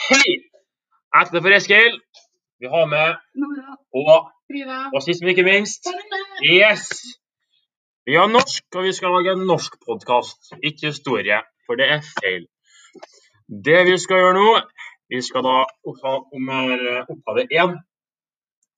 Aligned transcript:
Hei! 0.00 0.30
Ekte 1.20 1.42
for 1.44 1.52
Eskil. 1.52 1.98
Vi 2.56 2.70
har 2.72 2.86
med 2.88 3.18
og, 3.92 4.30
og 4.94 5.02
sist, 5.04 5.20
men 5.20 5.34
ikke 5.34 5.44
minst 5.44 5.90
Yes! 6.40 6.86
Vi 8.08 8.16
har 8.16 8.30
norsk, 8.32 8.64
og 8.72 8.86
vi 8.86 8.94
skal 8.96 9.12
lage 9.12 9.34
en 9.36 9.44
norsk 9.50 9.76
podkast, 9.84 10.54
ikke 10.64 10.88
historie, 10.88 11.42
for 11.66 11.76
det 11.76 11.90
er 11.98 12.00
feil. 12.06 12.46
Det 13.68 13.82
vi 13.90 13.98
skal 14.00 14.22
gjøre 14.22 14.38
nå, 14.38 14.54
vi 15.12 15.20
skal 15.28 15.44
da 15.44 15.56
oppgave 15.92 17.44
én. 17.60 17.76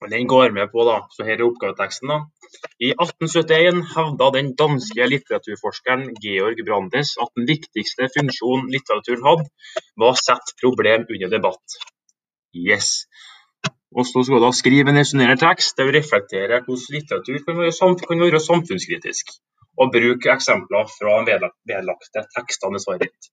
Og 0.02 0.10
Den 0.10 0.28
går 0.30 0.52
med 0.54 0.68
på, 0.70 0.84
da, 0.86 0.98
så 1.10 1.24
her 1.26 1.40
er 1.40 1.46
oppgaveteksten. 1.48 2.10
da. 2.12 2.18
I 2.86 2.92
1871 2.94 3.80
hevda 3.96 4.28
den 4.36 4.52
danske 4.60 5.08
litteraturforskeren 5.12 6.04
Georg 6.22 6.62
Brandes 6.68 7.16
at 7.22 7.32
den 7.36 7.48
viktigste 7.50 8.06
funksjonen 8.14 8.70
litteraturen 8.74 9.26
hadde, 9.26 9.48
var 9.98 10.14
å 10.14 10.20
sette 10.20 10.54
problem 10.62 11.08
under 11.08 11.34
debatt. 11.34 11.78
Yes. 12.54 12.92
Og 13.96 14.06
så 14.06 14.22
skal 14.22 14.38
du 14.38 14.46
da 14.46 14.52
skrive 14.54 14.92
en 14.92 15.00
resonnerende 15.00 15.42
tekst 15.42 15.78
der 15.78 15.88
du 15.88 15.96
reflekterer 15.98 16.64
hvordan 16.64 16.94
litteratur 16.94 17.38
kan 17.44 17.58
være, 17.58 17.74
kan 18.08 18.24
være 18.24 18.44
samfunnskritisk. 18.46 19.34
Og 19.78 19.92
bruke 19.94 20.30
eksempler 20.34 20.90
fra 20.94 21.20
de 21.26 21.38
vedlagte 21.70 22.26
tekstene 22.36 22.78
i 22.78 22.84
svaret 22.84 23.06
ditt. 23.06 23.30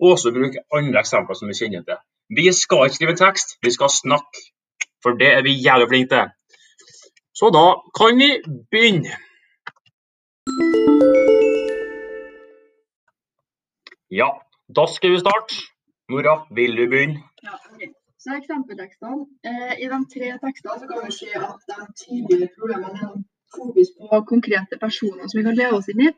Og 0.00 0.14
også 0.14 0.32
bruke 0.36 0.64
andre 0.78 1.02
eksempler 1.04 1.36
som 1.38 1.50
vi 1.50 1.56
kjenner 1.58 1.84
til. 1.84 2.00
Vi 2.38 2.52
skal 2.52 2.86
ikke 2.86 2.98
skrive 2.98 3.16
tekst, 3.20 3.58
vi 3.64 3.72
skal 3.76 3.92
snakke. 3.92 4.48
For 5.08 5.16
det 5.16 5.28
er 5.34 5.42
vi 5.42 5.52
jævlig 5.66 5.88
flinke 5.90 6.10
til. 6.14 6.26
Så 7.38 7.46
da 7.58 7.66
kan 7.98 8.18
vi 8.22 8.30
begynne. 8.72 9.12
Ja, 14.20 14.28
da 14.76 14.84
skal 14.96 15.10
vi 15.14 15.20
starte. 15.24 15.54
Nora, 16.12 16.34
vil 16.58 16.76
du 16.76 16.84
begynne? 16.92 17.22
Ja, 17.46 17.54
ok. 17.70 17.80
Så 18.22 18.36
eksempeltekstene. 18.40 19.16
Eh, 19.48 19.74
I 19.84 19.88
de 19.92 20.00
tre 20.12 20.28
tekstene 20.44 20.76
så 20.80 20.90
kan 20.90 21.00
vi 21.06 21.12
se 21.20 21.30
at 21.48 21.64
de 21.70 21.78
tydelige 22.02 22.50
problemene 22.58 23.00
er 23.08 23.16
fokus 23.56 23.88
på 23.96 24.20
konkrete 24.32 24.76
personer 24.84 25.24
som 25.28 25.38
vi 25.38 25.46
kan 25.48 25.58
leve 25.62 25.80
oss 25.80 25.88
inn 25.92 26.04
i. 26.08 26.10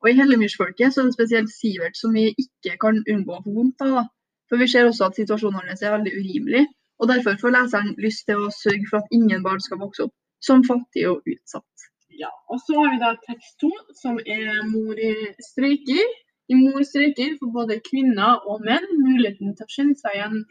Og 0.00 0.10
i 0.10 0.16
Hellemyrsfolket 0.20 0.94
så 0.94 1.00
er 1.00 1.10
det 1.10 1.18
spesielt 1.18 1.52
Sivert 1.58 2.00
som 2.00 2.16
vi 2.16 2.24
ikke 2.44 2.78
kan 2.84 3.04
unngå 3.12 3.36
å 3.36 3.44
få 3.44 3.56
vondt 3.60 3.88
av. 3.90 4.08
For 4.48 4.56
vi 4.56 4.72
ser 4.72 4.88
også 4.88 5.10
at 5.10 5.20
situasjonen 5.20 5.68
hans 5.68 5.84
er 5.84 5.96
veldig 5.98 6.16
urimelig. 6.22 6.64
Og 6.98 7.10
derfor 7.10 7.36
får 7.40 7.54
leseren 7.54 7.92
lyst 8.02 8.26
til 8.28 8.42
å 8.42 8.54
sørge 8.54 8.88
for 8.90 9.02
at 9.02 9.12
ingen 9.14 9.44
barn 9.44 9.62
skal 9.62 9.80
vokse 9.82 10.08
opp 10.08 10.14
som 10.42 10.64
fattige 10.66 11.12
og 11.12 11.26
utsatt. 11.30 11.88
Ja, 12.18 12.30
og 12.50 12.58
så 12.64 12.74
har 12.80 12.90
vi 12.90 12.98
da 13.02 13.12
tekst 13.26 13.58
to, 13.62 13.70
som 13.94 14.18
er 14.18 14.64
mor 14.72 14.98
i 14.98 15.12
streiker. 15.46 16.16
I 16.50 16.56
mor 16.58 16.82
streiker 16.86 17.36
får 17.38 17.52
både 17.54 17.78
kvinner 17.86 18.42
og 18.50 18.64
menn 18.66 18.86
muligheten 18.98 19.54
til 19.54 19.66
å 19.66 19.74
kjenne 19.74 19.98
seg, 20.00 20.16
igjen, 20.16 20.42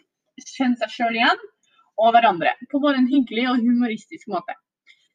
kjenne 0.53 0.80
seg 0.80 0.94
selv 0.94 1.20
igjen 1.20 1.45
og 1.98 2.14
hverandre 2.14 2.53
på 2.72 2.80
både 2.80 3.02
en 3.02 3.09
hyggelig 3.09 3.48
og 3.52 3.64
humoristisk 3.66 4.30
måte. 4.31 4.56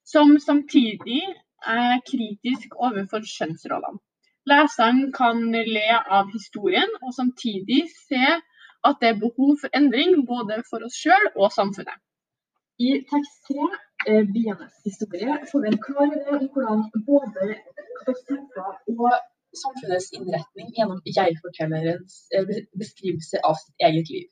Som 0.05 0.35
samtidig 0.43 1.23
er 1.63 2.01
kritisk 2.09 2.75
overfor 2.75 3.23
kjønnsrollene. 3.25 4.03
Leseren 4.51 5.13
kan 5.15 5.45
le 5.55 5.85
av 5.95 6.33
historien 6.35 6.91
og 7.07 7.15
samtidig 7.15 7.85
se 7.95 8.41
at 8.89 8.97
det 9.01 9.09
er 9.11 9.21
behov 9.27 9.53
for 9.63 9.79
endring 9.79 10.27
både 10.33 10.63
for 10.71 10.87
oss 10.87 10.99
sjøl 11.05 11.27
og 11.37 11.53
samfunnet. 11.59 11.99
I 12.87 12.89
tekst 13.13 13.37
tre, 13.49 13.67
eh, 14.09 14.25
byenes 14.35 14.75
historie, 14.89 15.35
får 15.51 15.63
vi 15.63 15.69
en 15.71 15.83
klar 15.87 16.09
idé 16.17 16.31
om 16.39 16.47
hvordan 16.55 16.81
både 17.11 17.49
katastrofer 17.99 18.71
og 18.97 19.13
samfunnets 19.63 20.09
innretning 20.17 20.71
gjennom 20.77 21.01
jeg-fortellerens 21.19 22.15
eh, 22.35 22.55
beskrivelse 22.83 23.43
av 23.49 23.59
sitt 23.63 23.87
eget 23.89 24.15
liv. 24.15 24.29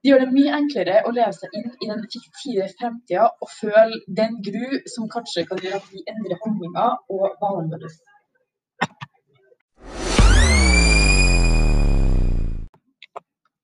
Det 0.00 0.08
gjør 0.08 0.22
det 0.24 0.32
mye 0.32 0.52
enklere 0.56 1.00
å 1.04 1.10
leve 1.12 1.32
seg 1.36 1.56
inn 1.58 1.66
i 1.84 1.88
den 1.90 2.06
fiktive 2.12 2.68
fremtida 2.78 3.26
og 3.44 3.50
føle 3.52 3.98
den 4.20 4.38
gru 4.46 4.78
som 4.88 5.10
kanskje 5.14 5.44
kan 5.50 5.60
gjøre 5.60 5.80
at 5.82 5.90
vi 5.92 6.00
endrer 6.08 6.40
holdninger 6.40 6.94
og 7.16 7.26
vanene 7.42 7.74
våre. 7.74 7.90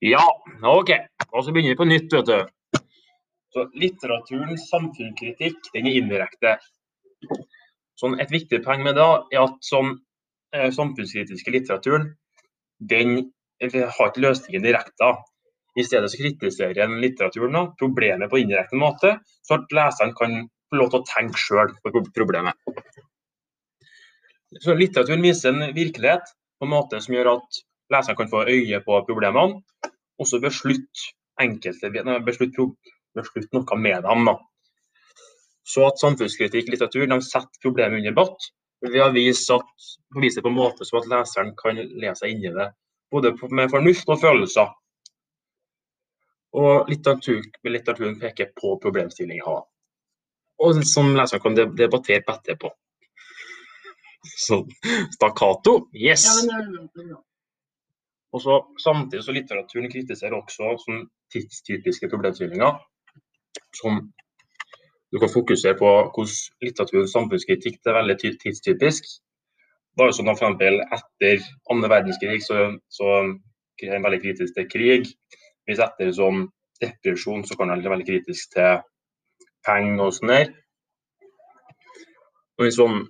Ja, 0.04 0.22
OK. 0.62 0.90
Og 1.32 1.44
så 1.44 1.52
begynner 1.52 1.72
vi 1.72 1.80
på 1.80 1.88
nytt, 1.88 2.12
vet 2.12 2.28
du. 2.28 2.80
Så 3.54 3.64
Litteraturens 3.80 4.66
samfunnskritikk 4.68 5.70
den 5.72 5.88
er 5.88 6.00
indirekte. 6.00 6.56
Sånn, 7.96 8.18
et 8.20 8.32
viktig 8.32 8.60
poeng 8.66 8.84
med 8.84 8.98
det 8.98 9.06
er 9.32 9.46
at 9.46 9.56
sånn, 9.64 9.94
eh, 10.52 10.68
samfunnskritiske 10.76 11.54
litteraturen 11.54 12.10
den 12.92 13.32
har 13.62 14.10
ikke 14.10 14.20
løsningen 14.20 14.66
direkte. 14.66 15.14
I 15.76 15.84
stedet 15.84 16.10
så 16.12 16.20
kritiserer 16.20 16.84
en 16.84 17.00
litteraturen 17.00 17.56
da, 17.56 17.64
problemet 17.80 18.30
på 18.30 18.40
indirekte 18.42 18.76
måte, 18.80 19.16
så 19.44 19.56
at 19.56 19.72
leseren 19.72 20.12
kan 20.16 20.42
få 20.70 20.80
lov 20.80 20.92
til 20.92 21.00
å 21.00 21.08
tenke 21.08 21.40
sjøl 21.40 21.72
på 21.84 22.04
problemet. 22.16 22.56
Så 24.62 24.76
Litteraturen 24.76 25.24
viser 25.24 25.52
en 25.52 25.74
virkelighet 25.74 26.30
på 26.58 26.66
en 26.68 26.72
måte 26.72 27.00
som 27.02 27.16
gjør 27.16 27.32
at 27.36 27.58
leseren 27.92 28.16
kan 28.18 28.30
få 28.30 28.44
øye 28.50 28.80
på 28.84 29.00
problemene, 29.08 29.62
og 30.18 30.26
så 30.28 30.40
beslutte 30.42 31.12
enkelte, 31.40 31.90
pro- 31.92 32.74
beslutte 33.16 33.56
noe 33.56 33.78
med 33.78 34.02
dem. 34.06 34.24
Da. 34.28 34.36
Så 35.66 35.84
at 35.86 35.98
samfunnskritikk 36.00 36.68
litteratur 36.70 37.06
de 37.10 37.20
setter 37.26 37.62
problemet 37.62 37.98
under 37.98 38.10
debatt 38.10 38.50
ved 38.86 39.00
å 39.02 39.10
vise, 39.12 39.58
det 40.12 40.42
på 40.42 40.48
en 40.52 40.54
måte 40.56 40.84
så 40.86 41.00
at 41.00 41.08
leseren 41.10 41.54
kan 41.58 41.76
lese 41.76 42.20
seg 42.22 42.34
inn 42.34 42.44
i 42.44 42.52
det, 42.54 42.70
både 43.12 43.32
med 43.50 43.70
fornuft 43.72 44.08
og 44.12 44.20
følelser. 44.22 44.72
Og 46.56 46.88
litteratur, 46.88 47.42
litteraturen 47.68 48.18
peker 48.20 48.52
på 48.56 48.76
problemstillinga, 48.80 49.56
og 50.64 50.82
som 50.88 51.10
leseren 51.18 51.42
kan 51.42 51.56
de- 51.58 51.68
debattere 51.76 52.22
på 52.24 52.32
etterpå. 52.38 52.70
Så 54.26 54.62
stakkato, 55.14 55.88
yes! 55.94 56.24
Ja, 56.26 56.34
men 56.40 56.46
det 56.46 56.54
er 56.56 56.70
bra, 56.72 56.86
det 56.94 57.04
er 57.04 57.10
bra. 57.12 57.22
Og 58.36 58.42
så 58.44 58.54
Samtidig 58.84 59.24
så 59.24 59.32
litteraturen 59.32 59.88
kritiserer 59.92 60.36
også 60.36 60.74
sånn 60.82 61.06
tidstypiske 61.32 62.10
problemstillinger. 62.12 62.74
Som 63.80 64.02
du 65.12 65.20
kan 65.22 65.32
fokusere 65.32 65.78
på 65.78 65.88
hvordan 65.88 66.66
litteraturens 66.66 67.14
samfunnskritikk 67.16 67.78
er 67.86 67.96
veldig 67.96 68.16
tidstypisk. 68.42 69.08
Da 69.96 70.04
er 70.04 70.12
det 70.12 70.18
sånn 70.18 70.28
at 70.28 70.42
for 70.42 70.66
Etter 70.98 71.46
andre 71.72 71.92
verdenskrig 71.94 72.42
så, 72.44 72.66
så 72.92 73.08
er 73.80 73.96
en 73.96 74.04
veldig 74.04 74.20
kritisk 74.26 74.58
til 74.58 74.68
krig. 74.68 75.08
Hvis 75.64 75.80
etter 75.80 76.12
sånn 76.12 76.44
depresjon 76.82 77.46
så 77.48 77.56
kan 77.56 77.72
den 77.72 77.80
være 77.80 77.94
veldig 77.96 78.08
kritisk 78.10 78.52
til 78.52 78.82
penger 79.64 80.04
og 80.04 80.14
sånn 80.18 80.34
der. 80.34 80.52
Og 82.60 82.68
en 82.68 82.76
sånn, 82.76 83.02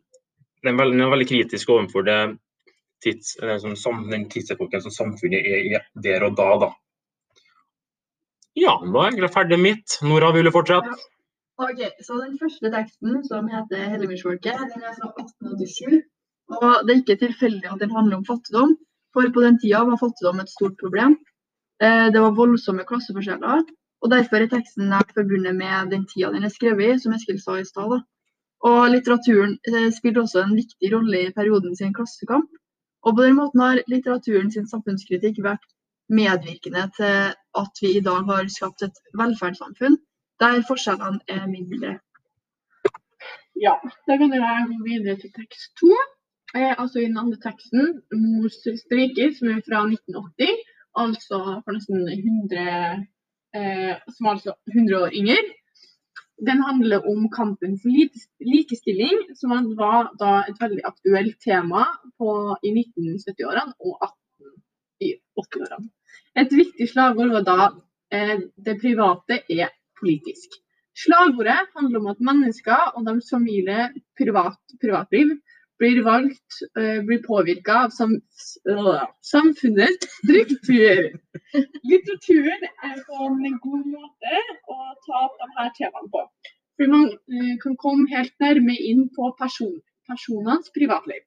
den 0.62 0.72
er 0.72 0.78
veldig, 0.78 0.98
den 1.00 1.06
er 1.08 1.14
veldig 1.16 1.30
kritisk 1.32 1.74
overfor 1.74 2.06
det 2.06 2.20
tids, 3.04 3.36
sånn, 3.82 4.06
den 4.10 4.28
tidsepoken 4.32 4.82
som 4.84 4.94
samfunnet 4.94 5.46
er 5.46 5.68
i 5.70 5.80
der 6.02 6.24
og 6.26 6.36
da. 6.38 6.48
da. 6.66 6.70
Ja, 8.56 8.78
nå 8.80 9.02
er 9.04 9.18
jeg 9.20 9.32
ferdig 9.34 9.58
mitt. 9.60 9.98
Nora, 10.02 10.32
vil 10.32 10.48
du 10.48 10.52
fortsette? 10.54 10.96
Ok, 11.60 11.80
så 12.04 12.18
Den 12.20 12.38
første 12.40 12.70
teksten, 12.72 13.22
som 13.24 13.48
heter 13.48 13.88
'Hellemyrsfolket', 13.90 14.60
den 14.72 14.82
er 14.84 14.94
fra 14.96 15.12
1887. 15.12 16.02
Og 16.48 16.74
Det 16.84 16.92
er 16.92 17.00
ikke 17.02 17.22
tilfeldig 17.26 17.72
at 17.72 17.80
den 17.80 17.90
handler 17.90 18.16
om 18.16 18.24
fattigdom, 18.24 18.76
for 19.12 19.22
på 19.34 19.40
den 19.44 19.58
tida 19.60 19.84
var 19.84 19.96
fattigdom 20.00 20.40
et 20.40 20.52
stort 20.56 20.76
problem. 20.82 21.16
Eh, 21.82 22.08
Det 22.12 22.20
var 22.20 22.38
voldsomme 22.40 22.84
klasseforskjeller, 22.84 23.64
og 24.02 24.10
derfor 24.10 24.36
er 24.36 24.52
teksten 24.52 24.88
nært 24.88 25.12
forbundet 25.16 25.54
med 25.56 25.90
den 25.90 26.04
tida 26.06 26.32
den 26.32 26.44
er 26.44 26.52
skrevet 26.52 26.94
i, 26.94 26.98
som 26.98 27.12
Eskil 27.12 27.40
sa 27.40 27.56
i 27.56 27.64
stad. 27.64 28.04
Og 28.68 28.90
Litteraturen 28.92 29.58
eh, 29.68 29.90
spilte 29.92 30.20
også 30.24 30.44
en 30.44 30.56
viktig 30.56 30.92
rolle 30.94 31.26
i 31.26 31.32
perioden 31.32 31.76
sin 31.76 31.94
klassekamp. 31.94 32.48
Og 33.06 33.14
på 33.16 33.22
den 33.22 33.36
måten 33.38 33.62
har 33.62 33.82
litteraturen 33.90 34.50
sin 34.50 34.66
samfunnskritikk 34.66 35.38
vært 35.44 35.66
medvirkende 36.10 36.88
til 36.96 37.32
at 37.62 37.82
vi 37.82 37.92
i 37.96 38.04
dag 38.08 38.26
har 38.30 38.50
skapt 38.50 38.82
et 38.86 38.98
velferdssamfunn 39.20 39.98
der 40.42 40.60
forskjellene 40.68 41.22
er 41.32 41.46
mindre. 41.48 41.96
Ja, 43.64 43.74
da 44.08 44.16
kan 44.20 44.34
jeg 44.36 44.66
gå 44.70 44.78
videre 44.84 45.16
til 45.20 45.32
tekst 45.38 45.70
to. 45.80 45.92
Eh, 46.56 46.74
altså 46.82 46.98
i 47.00 47.08
den 47.10 47.18
andre 47.22 47.38
teksten, 47.46 48.02
'Mors 48.12 48.58
streiker', 48.82 49.34
som 49.38 49.48
er 49.48 49.62
fra 49.68 49.78
1980, 49.86 50.52
altså 51.02 51.38
for 51.64 51.72
nesten 51.72 52.08
100 52.08 53.06
eh, 53.58 53.94
Som 54.14 54.26
er 54.26 54.30
altså 54.36 54.52
100 54.74 55.02
år 55.02 55.10
yngre. 55.20 55.40
Den 56.44 56.60
handler 56.60 57.06
om 57.08 57.30
kampen 57.32 57.78
for 57.80 57.88
likestilling, 58.44 59.22
som 59.34 59.54
var 59.78 60.10
da 60.20 60.42
et 60.44 60.60
veldig 60.60 60.82
aktuelt 60.84 61.38
tema 61.40 61.86
på, 62.20 62.56
i 62.62 62.74
1970-årene 62.76 63.72
og 63.80 63.96
18 64.04 64.52
i 65.06 65.14
80-årene. 65.40 65.88
Et 66.36 66.52
viktig 66.52 66.88
slagord 66.90 67.32
var 67.32 67.46
da 67.46 67.58
eh, 68.12 68.36
'det 68.56 68.76
private 68.82 69.40
er 69.48 69.72
politisk'. 70.00 70.60
Slagordet 70.96 71.72
handler 71.76 72.00
om 72.00 72.06
at 72.12 72.20
mennesker 72.20 72.92
og 72.96 73.06
deres 73.06 73.32
familie 73.32 73.88
privat, 74.18 74.60
privatliv 74.80 75.36
blir 75.78 76.04
valgt, 76.04 76.60
eh, 76.78 77.02
blir 77.04 77.22
påvirka 77.26 77.74
av 77.84 77.90
sam 77.90 78.14
øh, 78.70 79.02
samfunnets 79.32 80.08
struktur. 80.20 81.02
Litteraturen 81.90 82.64
er 82.88 82.96
på 83.08 83.28
en 83.28 83.58
god 83.66 83.84
måte 83.96 84.40
å 84.72 84.78
ta 85.06 85.24
opp 85.26 85.36
de 85.42 85.50
her 85.58 85.70
temaene 85.78 86.12
på. 86.14 86.25
For 86.76 86.92
man 86.92 87.06
eh, 87.08 87.54
kan 87.62 87.76
komme 87.80 88.08
helt 88.12 88.34
nærme 88.42 88.76
inn 88.90 89.06
på 89.16 89.30
person, 89.40 89.78
personenes 90.08 90.72
privatliv. 90.76 91.22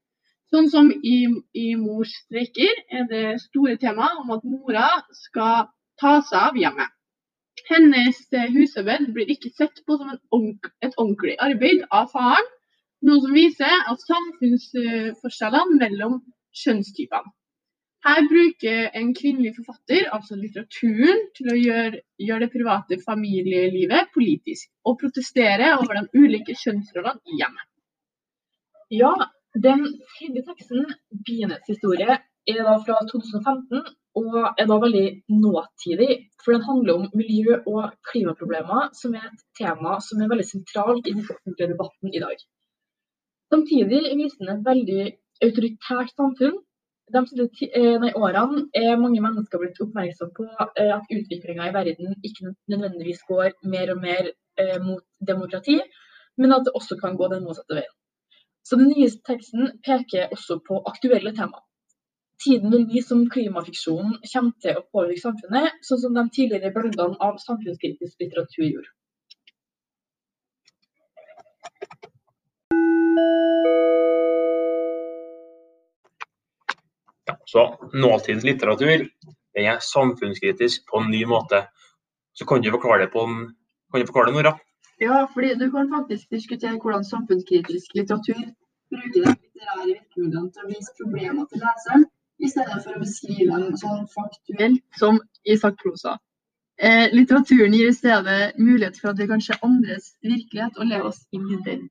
Sånn 0.54 0.70
som 0.74 0.90
i, 0.92 1.18
i 1.54 1.68
Mors 1.78 2.14
streiker 2.26 2.80
er 3.00 3.10
det 3.10 3.26
store 3.44 3.76
tema 3.82 4.08
om 4.22 4.32
at 4.34 4.46
mora 4.50 4.88
skal 5.18 5.68
ta 6.02 6.16
seg 6.26 6.40
av 6.52 6.58
hjemmet. 6.58 6.94
Hennes 7.70 8.22
eh, 8.34 8.50
husarbeid 8.54 9.10
blir 9.14 9.30
ikke 9.34 9.52
sett 9.54 9.82
på 9.86 9.98
som 10.00 10.14
ordent 10.38 10.70
et 10.86 10.96
ordentlig 10.96 11.36
arbeid 11.46 11.84
av 11.90 12.10
faren, 12.14 12.50
noe 13.06 13.22
som 13.24 13.36
viser 13.36 13.86
at 13.92 14.06
samfunnsforskjellene 14.06 15.82
mellom 15.82 16.22
kjønnstypene. 16.64 17.34
Her 18.08 18.22
bruker 18.32 18.86
en 18.96 19.10
kvinnelig 19.16 19.58
forfatter, 19.58 20.06
altså 20.16 20.38
litteraturen, 20.40 21.26
til 21.36 21.50
å 21.52 21.58
gjøre, 21.60 22.00
gjøre 22.28 22.46
det 22.46 22.54
private 22.54 22.98
familielivet 23.04 24.14
politisk, 24.16 24.70
og 24.88 25.02
protestere 25.02 25.74
over 25.76 26.00
de 26.00 26.22
ulike 26.24 26.56
kjønnsrollene 26.62 27.20
i 27.28 27.42
hjemmet. 27.42 27.68
Ja, 28.96 29.12
den 29.68 29.84
tredje 30.16 30.46
teksten, 30.48 30.86
'Bienes 31.12 31.68
historie', 31.68 32.22
er 32.50 32.62
da 32.66 32.78
fra 32.86 33.02
2015 33.12 33.84
og 34.20 34.38
er 34.58 34.68
da 34.70 34.78
veldig 34.82 35.06
nåtidig. 35.44 36.12
For 36.44 36.56
den 36.56 36.66
handler 36.70 36.94
om 36.94 37.10
miljø- 37.22 37.62
og 37.68 37.92
klimaproblemer, 38.10 38.90
som 39.02 39.14
er 39.14 39.28
et 39.28 39.44
tema 39.60 40.00
som 40.08 40.22
er 40.22 40.32
veldig 40.32 40.48
sentralt 40.48 41.08
i 41.08 41.14
den 41.18 41.28
offentlige 41.28 41.72
debatten 41.74 42.16
i 42.16 42.24
dag. 42.24 42.38
Samtidig 43.54 44.02
viser 44.22 44.46
den 44.46 44.56
et 44.56 44.66
veldig 44.72 45.06
autoritært 45.46 46.16
samfunn. 46.16 46.58
De 47.14 47.22
siste 47.26 47.70
eh, 47.74 47.96
nei, 48.02 48.10
årene 48.14 48.66
er 48.78 49.00
mange 49.02 49.22
mennesker 49.24 49.62
blitt 49.62 49.80
oppmerksom 49.82 50.30
på 50.36 50.46
eh, 50.46 50.92
at 50.94 51.14
utviklinga 51.16 51.70
i 51.70 51.74
verden 51.74 52.18
ikke 52.28 52.52
nødvendigvis 52.70 53.24
går 53.30 53.56
mer 53.72 53.94
og 53.96 54.04
mer 54.04 54.30
eh, 54.62 54.76
mot 54.84 55.02
demokrati, 55.32 55.80
men 56.38 56.54
at 56.54 56.68
det 56.68 56.76
også 56.78 57.00
kan 57.02 57.18
gå 57.18 57.32
den 57.32 57.48
motsatte 57.48 57.80
veien. 57.80 57.96
Så 58.68 58.78
Den 58.78 58.92
nye 58.94 59.10
teksten 59.26 59.72
peker 59.86 60.30
også 60.36 60.60
på 60.68 60.84
aktuelle 60.92 61.34
temaer. 61.34 61.66
Tiden 62.44 62.72
vil 62.72 62.86
vise 62.92 63.16
om 63.16 63.26
klimafiksjonen 63.34 64.20
kommer 64.32 64.54
til 64.64 64.78
å 64.78 64.86
påvirke 64.94 65.24
samfunnet, 65.26 65.82
sånn 65.84 66.04
som 66.04 66.16
de 66.16 66.24
tidligere 66.36 66.72
bølgene 66.76 67.18
av 67.26 67.42
samfunnskritisk 67.44 68.22
litteratur 68.22 68.68
gjorde. 68.68 68.94
Så 77.52 77.66
nåtidens 77.94 78.46
litteratur 78.46 79.08
den 79.58 79.66
er 79.66 79.80
samfunnskritisk 79.82 80.86
på 80.90 81.02
en 81.02 81.12
ny 81.12 81.26
måte. 81.26 81.66
Så 82.34 82.46
kan 82.46 82.62
du 82.62 82.72
forklare 82.72 83.06
det 83.06 83.14
på 83.14 83.26
en, 83.26 83.38
kan 83.92 84.02
du 84.02 84.08
forklare 84.08 84.30
det, 84.30 84.36
Nora? 84.38 84.54
Ja, 85.00 85.28
fordi 85.34 85.54
du 85.56 85.72
kan 85.72 85.90
faktisk 85.96 86.30
diskutere 86.30 86.78
hvordan 86.78 87.04
samfunnskritisk 87.04 87.96
litteratur 87.96 88.40
bruker 88.90 89.12
de 89.16 89.26
litterære 89.26 89.86
virkemidlene 89.90 90.52
til 90.54 90.66
å 90.66 90.72
vise 90.72 90.96
problemer 91.02 91.46
til 91.50 91.62
leseren, 91.66 92.08
i 92.40 92.50
stedet 92.50 92.80
for 92.84 92.96
å 92.96 93.04
beskrive 93.04 93.60
dem 93.64 93.78
sånn 93.80 94.06
faktuelt 94.14 95.00
som 95.02 95.20
i 95.44 95.58
sakprosa. 95.60 96.18
Eh, 96.80 97.12
litteraturen 97.12 97.76
gir 97.76 97.90
i 97.92 97.96
stedet 97.96 98.54
mulighet 98.58 99.00
for 99.02 99.12
at 99.12 99.20
vi 99.20 99.28
kan 99.28 99.42
se 99.44 99.58
andres 99.66 100.14
virkelighet 100.24 100.78
og 100.80 100.88
leve 100.92 101.10
oss 101.12 101.26
inn 101.36 101.50
i 101.52 101.60
den. 101.66 101.90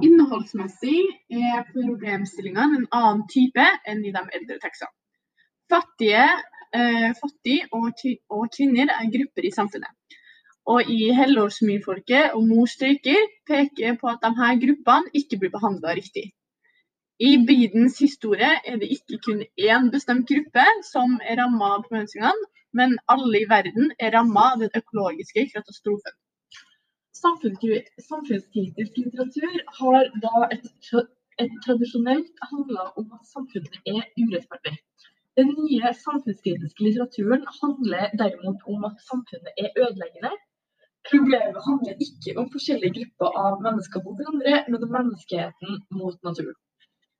Innholdsmessig 0.00 1.00
er 1.36 1.64
problemstillingene 1.68 2.78
en 2.80 2.86
annen 2.98 3.26
type 3.30 3.64
enn 3.92 4.00
i 4.08 4.12
de 4.14 4.22
eldre 4.38 4.56
tekstene. 4.62 4.92
Fattige, 5.72 6.24
eh, 6.76 7.10
fattig 7.18 7.58
og, 7.76 7.90
og, 8.30 8.46
kvinner 8.56 8.92
er 8.94 9.10
grupper 9.12 9.48
i 9.48 9.52
samfunnet. 9.54 9.92
Og 10.72 10.88
i 10.94 11.10
Helårsmyrfolket 11.16 12.36
og 12.38 12.46
Mor 12.48 12.70
stryker 12.70 13.20
peker 13.50 13.98
på 14.00 14.08
at 14.12 14.22
disse 14.24 14.50
gruppene 14.64 15.12
ikke 15.20 15.40
blir 15.42 15.52
behandla 15.54 15.96
riktig. 15.98 16.30
I 17.22 17.36
Bidens 17.46 17.98
historie 18.02 18.50
er 18.66 18.78
det 18.80 18.88
ikke 18.96 19.20
kun 19.26 19.44
én 19.70 19.90
bestemt 19.92 20.28
gruppe 20.30 20.64
som 20.88 21.18
er 21.20 21.38
ramma 21.42 21.74
av 21.76 21.84
problemstillingene, 21.86 22.48
men 22.72 22.96
alle 23.14 23.42
i 23.42 23.48
verden 23.50 23.92
er 23.98 24.14
ramma 24.16 24.52
av 24.54 24.64
den 24.64 24.72
økologiske 24.80 25.50
katastrofen. 25.52 26.16
Samfunnskritisk 27.22 28.96
litteratur 28.98 29.58
har 29.78 30.08
da 30.24 30.46
et, 30.54 30.64
et 31.44 31.58
tradisjonelt 31.66 32.46
handla 32.52 32.88
om 33.00 33.12
at 33.18 33.28
samfunnet 33.34 33.76
er 33.94 34.02
urettferdig. 34.22 34.74
Den 35.40 35.52
nye 35.56 35.92
samfunnskritiske 35.96 36.84
litteraturen 36.84 37.44
handler 37.60 38.10
derimot 38.20 38.64
om 38.72 38.88
at 38.88 38.98
samfunnet 39.10 39.62
er 39.64 39.70
ødeleggende. 39.84 40.32
Problemet 41.10 41.60
handler 41.66 42.02
ikke 42.06 42.34
om 42.40 42.50
forskjellige 42.52 42.94
grupper 42.98 43.38
av 43.44 43.62
mennesker 43.66 44.04
mot 44.04 44.18
hverandre, 44.18 44.58
men 44.68 44.84
om 44.86 44.92
menneskeheten 44.96 45.80
mot 46.00 46.18
naturen. 46.28 46.58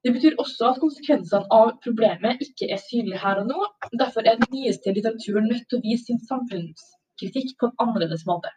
Det 0.05 0.13
betyr 0.17 0.39
også 0.45 0.69
at 0.73 0.81
konsekvensene 0.83 1.47
av 1.61 1.73
problemet 1.85 2.43
ikke 2.47 2.69
er 2.75 2.83
synlige 2.83 3.23
her 3.23 3.41
og 3.43 3.49
nå. 3.53 3.67
Derfor 4.03 4.27
er 4.27 4.41
den 4.41 4.51
nyeste 4.55 4.95
litteraturen 4.97 5.47
nødt 5.51 5.69
til 5.71 5.79
å 5.79 5.85
vise 5.87 6.09
sin 6.11 6.21
samfunnskritikk 6.31 7.55
på 7.59 7.71
en 7.71 7.79
annerledes 7.87 8.27
måte. 8.29 8.51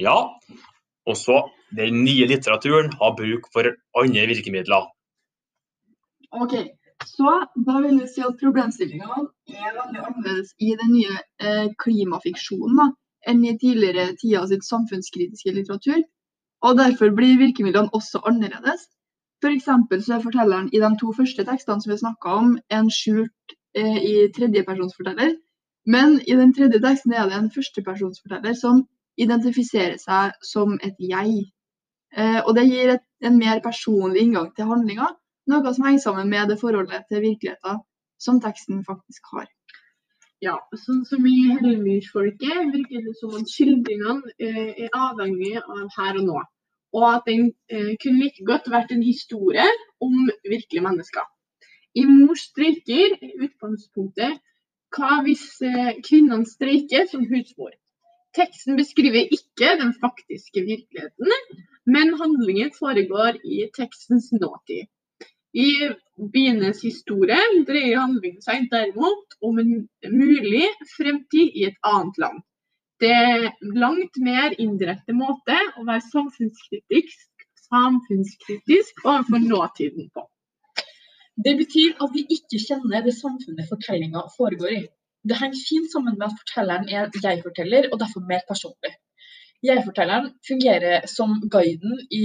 Ja, 0.00 0.16
også 1.06 1.42
den 1.76 2.02
nye 2.04 2.26
litteraturen 2.30 2.92
har 3.00 3.16
bruk 3.18 3.48
for 3.54 3.68
andre 4.00 4.26
virkemidler. 4.30 4.86
Ok, 6.32 6.54
så 7.06 7.34
da 7.66 7.80
vil 7.84 7.98
vi 8.00 8.06
si 8.08 8.22
at 8.26 8.38
problemstillingene 8.40 9.26
er 9.48 9.74
veldig 9.76 10.02
annerledes 10.06 10.54
i 10.58 10.72
den 10.80 10.94
nye 10.94 11.18
eh, 11.42 11.68
klimafiksjonen 11.84 12.80
da, 12.80 12.86
enn 13.32 13.44
i 13.44 13.56
tidligere 13.60 14.14
tider 14.20 14.46
sitt 14.50 14.66
samfunnskritiske 14.66 15.54
litteratur. 15.56 16.00
Og 16.66 16.76
derfor 16.78 17.12
blir 17.16 17.40
virkemidlene 17.40 17.92
også 17.96 18.20
annerledes. 18.28 18.86
F.eks. 19.40 19.68
så 20.04 20.16
er 20.16 20.24
fortelleren 20.24 20.68
i 20.72 20.80
de 20.82 20.90
to 21.00 21.12
første 21.16 21.44
tekstene 21.48 21.80
som 21.82 21.92
vi 21.92 22.00
snakka 22.00 22.34
om, 22.42 22.56
en 22.68 22.90
skjult 22.92 23.54
eh, 23.76 24.00
i 24.12 24.14
tredjepersonsforteller. 24.36 25.36
Men 25.86 26.18
i 26.28 26.36
den 26.36 26.52
tredje 26.56 26.80
teksten 26.84 27.16
er 27.16 27.28
det 27.28 27.38
en 27.38 27.52
førstepersonsforteller 27.54 28.56
som 28.58 28.84
identifiserer 29.18 29.98
seg 30.00 30.36
som 30.44 30.76
et 30.82 30.98
jeg. 31.02 31.46
Eh, 32.16 32.40
og 32.44 32.54
det 32.56 32.66
gir 32.68 32.94
et, 32.96 33.06
en 33.24 33.38
mer 33.38 33.62
personlig 33.64 34.24
inngang 34.24 34.50
til 34.56 34.70
handlinga, 34.70 35.10
noe 35.50 35.72
som 35.74 35.86
henger 35.86 36.04
sammen 36.04 36.30
med 36.30 36.50
det 36.50 36.60
forholdet 36.60 37.06
til 37.08 37.24
virkeligheten 37.24 37.80
som 38.20 38.40
teksten 38.44 38.84
faktisk 38.84 39.32
har. 39.34 39.48
Ja, 40.40 40.54
sånn 40.72 41.02
som 41.04 41.26
i 41.28 41.36
Hellemyrsfolket 41.50 42.70
virker 42.72 43.02
det 43.04 43.12
som 43.18 43.34
at 43.36 43.50
skildringene 43.52 44.32
eh, 44.40 44.86
er 44.86 44.94
avhengig 44.96 45.58
av 45.60 45.90
her 45.98 46.20
og 46.22 46.24
nå. 46.28 46.38
Og 46.96 47.04
at 47.10 47.28
den 47.28 47.50
eh, 47.68 47.92
kunne 48.00 48.22
like 48.24 48.46
godt 48.48 48.70
vært 48.72 48.94
en 48.94 49.04
historie 49.04 49.66
om 50.02 50.30
virkelige 50.48 50.84
mennesker. 50.86 51.26
I 51.94 52.06
Mors 52.08 52.46
streiker 52.48 53.18
er 53.18 53.44
utgangspunktet 53.44 54.40
hva 54.96 55.20
hvis 55.26 55.44
eh, 55.66 55.92
kvinnene 56.06 56.48
streiker 56.48 57.04
som 57.10 57.28
husmor. 57.28 57.74
Teksten 58.36 58.76
beskriver 58.78 59.26
ikke 59.34 59.74
den 59.80 59.92
faktiske 60.02 60.62
virkeligheten, 60.66 61.32
men 61.86 62.14
handlingen 62.20 62.70
foregår 62.78 63.40
i 63.44 63.64
tekstens 63.76 64.30
nåtid. 64.32 64.86
I 65.52 65.70
bienes 66.34 66.82
historie 66.86 67.40
dreier 67.66 67.98
handlingen 67.98 68.42
seg 68.44 68.68
derimot 68.70 69.34
om 69.42 69.58
en 69.58 69.72
mulig 70.12 70.68
fremtid 70.92 71.58
i 71.58 71.66
et 71.70 71.80
annet 71.82 72.20
land. 72.22 72.44
Det 73.02 73.10
er 73.10 73.48
langt 73.82 74.20
mer 74.22 74.54
indirekte 74.62 75.16
måte 75.16 75.56
å 75.80 75.86
være 75.88 76.04
samfunnskritisk, 76.12 77.46
samfunnskritisk 77.66 79.02
overfor 79.06 79.42
nåtiden 79.42 80.10
på. 80.14 80.26
Det 81.40 81.56
betyr 81.58 81.96
at 82.04 82.14
vi 82.14 82.26
ikke 82.36 82.60
kjenner 82.60 83.02
det 83.02 83.16
samfunnet 83.16 83.70
fortellinga 83.70 84.26
foregår 84.36 84.76
i. 84.76 84.82
Det 85.28 85.36
henger 85.36 85.60
fint 85.68 85.92
sammen 85.92 86.16
med 86.18 86.26
at 86.30 86.38
fortelleren 86.40 86.88
er 86.88 87.08
jeg-forteller, 87.24 87.88
og 87.92 88.00
derfor 88.00 88.24
mer 88.32 88.44
personlig. 88.48 88.92
Jeg-fortelleren 89.62 90.30
fungerer 90.48 91.06
som 91.16 91.34
guiden 91.54 91.98
i, 92.10 92.20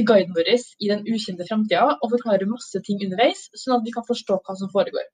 i 0.00 0.04
guiden 0.10 0.32
vår 0.36 0.48
i 0.80 0.88
den 0.92 1.02
ukjente 1.12 1.44
framtida 1.48 1.98
og 2.02 2.12
forklarer 2.14 2.48
masse 2.48 2.80
ting 2.86 3.02
underveis, 3.04 3.42
sånn 3.62 3.76
at 3.76 3.84
vi 3.84 3.92
kan 3.96 4.06
forstå 4.08 4.38
hva 4.46 4.56
som 4.56 4.72
foregår. 4.72 5.04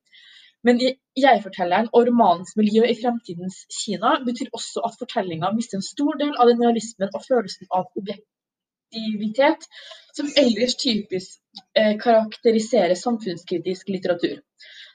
Men 0.67 0.79
jeg-fortelleren 1.19 1.89
og 1.91 2.07
romanens 2.07 2.55
miljø 2.61 2.85
i 2.87 2.95
fremtidens 3.01 3.65
Kina 3.81 4.13
betyr 4.29 4.53
også 4.59 4.85
at 4.87 4.95
fortellinga 5.01 5.51
mister 5.57 5.81
en 5.81 5.89
stor 5.89 6.21
del 6.21 6.37
av 6.39 6.53
den 6.53 6.63
realismen 6.63 7.11
og 7.11 7.27
følelsen 7.27 7.67
av 7.75 7.91
objektivitet 7.99 9.67
som 10.15 10.31
ellers 10.45 10.79
typisk 10.79 11.43
eh, 11.75 11.97
karakteriserer 12.05 12.95
samfunnskritisk 13.03 13.91
litteratur. 13.91 14.39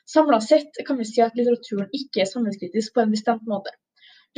Samla 0.08 0.40
sett 0.42 0.78
kan 0.88 0.98
vi 0.98 1.06
si 1.06 1.20
at 1.22 1.36
litteraturen 1.36 1.90
ikke 2.00 2.22
er 2.24 2.28
samfunnskritisk 2.30 2.94
på 2.96 3.04
en 3.04 3.10
bestemt 3.12 3.48
måte. 3.52 3.74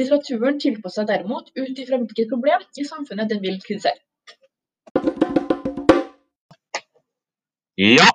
Litteraturen 0.02 0.58
tilpasser 0.64 1.04
seg 1.04 1.10
derimot 1.12 1.52
ut 1.54 1.82
ifra 1.84 2.00
hvilket 2.02 2.32
problem 2.32 2.64
i 2.82 2.86
samfunnet 2.88 3.30
den 3.30 3.44
vil 3.44 3.60
kritisere. 3.62 4.02
Ja, 7.78 8.10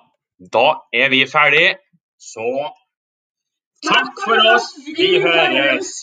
da 0.57 0.65
er 1.03 1.15
vi 1.15 1.23
ferdig. 1.31 1.69
Så 2.19 2.49
takk 3.87 4.19
for 4.25 4.51
oss. 4.57 4.73
Vi 4.99 5.13
høres. 5.23 5.95